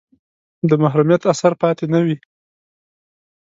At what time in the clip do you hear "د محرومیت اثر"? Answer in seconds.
0.69-1.53